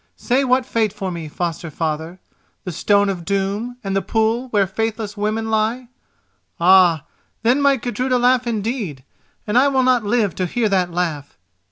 Say 0.17 0.43
what 0.43 0.65
fate 0.65 0.91
for 0.91 1.11
me, 1.11 1.27
foster 1.27 1.69
father—the 1.69 2.71
Stone 2.71 3.07
of 3.09 3.23
Doom 3.23 3.77
and 3.83 3.95
the 3.95 4.01
pool 4.01 4.47
where 4.47 4.65
faithless 4.65 5.15
women 5.15 5.51
lie? 5.51 5.89
Ah, 6.59 7.03
then 7.43 7.61
might 7.61 7.83
Gudruda 7.83 8.17
laugh 8.17 8.47
indeed, 8.47 9.03
and 9.45 9.59
I 9.59 9.67
will 9.67 9.83
not 9.83 10.03
live 10.03 10.33
to 10.37 10.47
hear 10.47 10.69
that 10.69 10.89
laugh. 10.91 11.37